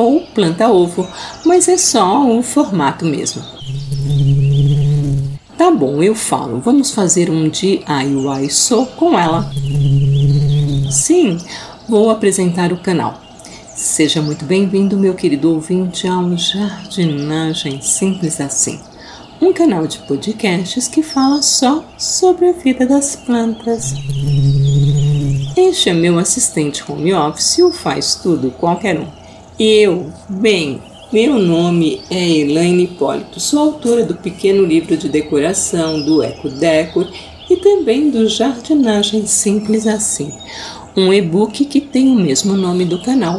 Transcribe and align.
ou 0.00 0.20
planta-ovo, 0.20 1.06
mas 1.44 1.68
é 1.68 1.76
só 1.76 2.26
o 2.26 2.42
formato 2.42 3.04
mesmo. 3.04 3.42
Tá 5.56 5.70
bom, 5.70 6.02
eu 6.02 6.14
falo. 6.14 6.60
Vamos 6.60 6.90
fazer 6.90 7.30
um 7.30 7.48
DIY 7.48 8.50
só 8.50 8.84
com 8.86 9.18
ela. 9.18 9.50
Sim, 10.90 11.38
vou 11.88 12.10
apresentar 12.10 12.72
o 12.72 12.78
canal. 12.78 13.20
Seja 13.74 14.20
muito 14.20 14.44
bem-vindo, 14.44 14.96
meu 14.96 15.14
querido 15.14 15.52
ouvinte, 15.52 16.06
ao 16.06 16.36
Jardinagem 16.36 17.80
Simples 17.80 18.40
Assim 18.40 18.80
um 19.40 19.54
canal 19.54 19.86
de 19.86 19.98
podcasts 20.00 20.86
que 20.86 21.02
fala 21.02 21.40
só 21.40 21.82
sobre 21.96 22.50
a 22.50 22.52
vida 22.52 22.84
das 22.84 23.16
plantas. 23.16 23.94
Este 25.56 25.88
é 25.88 25.94
meu 25.94 26.18
assistente 26.18 26.84
home 26.86 27.14
office, 27.14 27.58
o 27.58 27.72
faz 27.72 28.16
tudo 28.16 28.50
qualquer 28.50 29.00
um. 29.00 29.19
Eu, 29.62 30.10
bem, 30.26 30.80
meu 31.12 31.38
nome 31.38 32.00
é 32.08 32.30
Elaine 32.30 32.84
Hipólito, 32.84 33.38
sou 33.38 33.58
autora 33.58 34.06
do 34.06 34.14
pequeno 34.14 34.64
livro 34.64 34.96
de 34.96 35.06
decoração, 35.06 36.02
do 36.02 36.22
Eco 36.22 36.48
Decor 36.48 37.06
e 37.50 37.56
também 37.56 38.08
do 38.08 38.26
Jardinagem 38.26 39.26
Simples 39.26 39.86
Assim, 39.86 40.32
um 40.96 41.12
e-book 41.12 41.66
que 41.66 41.78
tem 41.78 42.08
o 42.08 42.14
mesmo 42.14 42.54
nome 42.54 42.86
do 42.86 43.02
canal. 43.02 43.38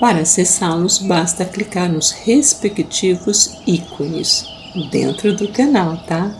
Para 0.00 0.22
acessá-los, 0.22 0.98
basta 0.98 1.44
clicar 1.44 1.88
nos 1.88 2.10
respectivos 2.10 3.58
ícones 3.64 4.44
dentro 4.90 5.32
do 5.36 5.46
canal, 5.46 5.96
tá? 6.08 6.34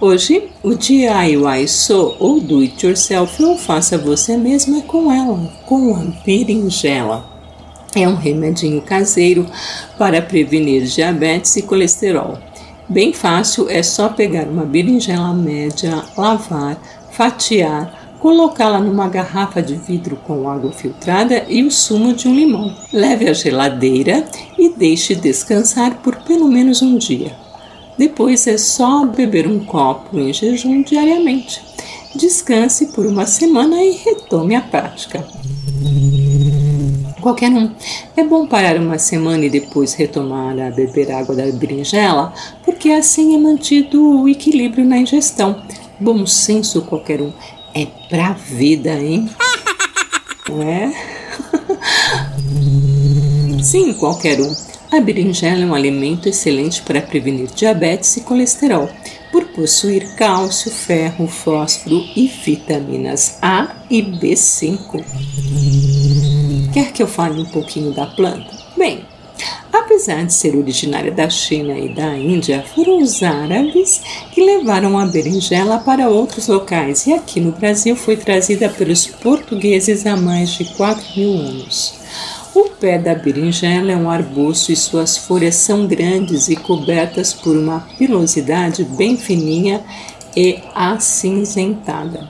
Hoje, 0.00 0.44
o 0.62 0.76
DIY 0.76 1.66
So 1.66 2.14
ou 2.20 2.40
Do 2.40 2.60
It 2.60 2.86
Yourself 2.86 3.42
ou 3.42 3.58
Faça 3.58 3.98
Você 3.98 4.36
Mesma 4.36 4.78
é 4.78 4.82
com 4.82 5.12
ela, 5.12 5.52
com 5.66 5.92
a 5.96 6.04
berinjela. 6.24 7.37
É 7.98 8.06
um 8.06 8.14
remedinho 8.14 8.80
caseiro 8.80 9.44
para 9.98 10.22
prevenir 10.22 10.84
diabetes 10.84 11.56
e 11.56 11.62
colesterol. 11.62 12.38
Bem 12.88 13.12
fácil, 13.12 13.68
é 13.68 13.82
só 13.82 14.08
pegar 14.08 14.44
uma 14.44 14.64
berinjela 14.64 15.34
média, 15.34 16.04
lavar, 16.16 16.80
fatiar, 17.10 18.14
colocá-la 18.20 18.78
numa 18.78 19.08
garrafa 19.08 19.60
de 19.60 19.74
vidro 19.74 20.16
com 20.24 20.48
água 20.48 20.70
filtrada 20.70 21.44
e 21.48 21.64
o 21.64 21.72
sumo 21.72 22.14
de 22.14 22.28
um 22.28 22.36
limão. 22.36 22.72
Leve 22.92 23.28
à 23.28 23.32
geladeira 23.32 24.24
e 24.56 24.68
deixe 24.68 25.16
descansar 25.16 25.96
por 25.96 26.14
pelo 26.18 26.46
menos 26.46 26.80
um 26.80 26.96
dia. 26.96 27.32
Depois 27.98 28.46
é 28.46 28.56
só 28.56 29.04
beber 29.06 29.48
um 29.48 29.58
copo 29.58 30.16
em 30.20 30.32
jejum 30.32 30.82
diariamente. 30.82 31.60
Descanse 32.14 32.86
por 32.86 33.06
uma 33.06 33.26
semana 33.26 33.82
e 33.82 33.90
retome 33.90 34.54
a 34.54 34.60
prática. 34.60 35.26
Qualquer 37.20 37.50
um. 37.50 37.70
É 38.16 38.22
bom 38.22 38.46
parar 38.46 38.76
uma 38.76 38.98
semana 38.98 39.44
e 39.44 39.50
depois 39.50 39.94
retomar 39.94 40.58
a 40.58 40.70
beber 40.70 41.10
água 41.10 41.34
da 41.34 41.46
berinjela, 41.46 42.32
porque 42.64 42.90
assim 42.90 43.34
é 43.34 43.38
mantido 43.38 44.22
o 44.22 44.28
equilíbrio 44.28 44.84
na 44.84 44.98
ingestão. 44.98 45.62
Bom 45.98 46.26
senso 46.26 46.82
qualquer 46.82 47.20
um. 47.20 47.32
É 47.74 47.86
pra 48.08 48.32
vida, 48.32 48.92
hein? 48.92 49.28
Não 50.48 50.62
é? 50.62 50.92
Sim, 53.62 53.94
qualquer 53.94 54.40
um. 54.40 54.54
A 54.90 55.00
berinjela 55.00 55.64
é 55.64 55.66
um 55.66 55.74
alimento 55.74 56.28
excelente 56.28 56.80
para 56.80 57.02
prevenir 57.02 57.48
diabetes 57.54 58.16
e 58.16 58.22
colesterol, 58.22 58.88
por 59.30 59.44
possuir 59.48 60.14
cálcio, 60.16 60.70
ferro, 60.70 61.26
fósforo 61.26 62.02
e 62.16 62.26
vitaminas 62.26 63.36
A 63.42 63.76
e 63.90 64.00
B5. 64.02 65.04
Quer 66.72 66.92
que 66.92 67.02
eu 67.02 67.08
fale 67.08 67.40
um 67.40 67.46
pouquinho 67.46 67.92
da 67.92 68.06
planta? 68.06 68.50
Bem, 68.76 69.04
apesar 69.72 70.24
de 70.26 70.34
ser 70.34 70.54
originária 70.54 71.10
da 71.10 71.28
China 71.30 71.76
e 71.78 71.88
da 71.88 72.14
Índia, 72.16 72.62
foram 72.74 72.98
os 73.02 73.22
árabes 73.22 74.02
que 74.32 74.44
levaram 74.44 74.98
a 74.98 75.06
berinjela 75.06 75.78
para 75.78 76.10
outros 76.10 76.46
locais 76.46 77.06
e 77.06 77.14
aqui 77.14 77.40
no 77.40 77.52
Brasil 77.52 77.96
foi 77.96 78.16
trazida 78.16 78.68
pelos 78.68 79.06
portugueses 79.06 80.06
há 80.06 80.14
mais 80.16 80.50
de 80.50 80.66
4 80.76 81.02
mil 81.16 81.32
anos. 81.40 81.94
O 82.54 82.68
pé 82.70 82.98
da 82.98 83.14
berinjela 83.14 83.92
é 83.92 83.96
um 83.96 84.10
arbusto 84.10 84.70
e 84.70 84.76
suas 84.76 85.16
folhas 85.16 85.54
são 85.54 85.86
grandes 85.86 86.48
e 86.48 86.56
cobertas 86.56 87.32
por 87.32 87.56
uma 87.56 87.80
pilosidade 87.96 88.84
bem 88.84 89.16
fininha 89.16 89.82
e 90.36 90.58
acinzentada. 90.74 92.28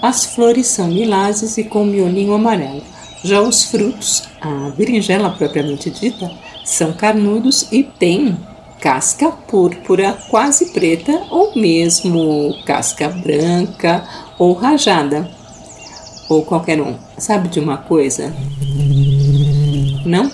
As 0.00 0.24
flores 0.24 0.68
são 0.68 0.88
lilazes 0.88 1.58
e 1.58 1.64
com 1.64 1.84
miolinho 1.84 2.32
amarelo. 2.32 2.82
Já 3.22 3.40
os 3.42 3.64
frutos, 3.64 4.22
a 4.40 4.70
berinjela 4.70 5.30
propriamente 5.30 5.90
dita, 5.90 6.30
são 6.64 6.92
carnudos 6.92 7.70
e 7.70 7.82
têm 7.82 8.36
casca 8.80 9.30
púrpura 9.30 10.16
quase 10.30 10.72
preta 10.72 11.12
ou 11.30 11.54
mesmo 11.54 12.54
casca 12.64 13.08
branca 13.08 14.08
ou 14.38 14.54
rajada. 14.54 15.30
Ou 16.30 16.44
qualquer 16.44 16.80
um. 16.80 16.96
Sabe 17.18 17.48
de 17.48 17.60
uma 17.60 17.76
coisa? 17.76 18.32
Não? 20.06 20.30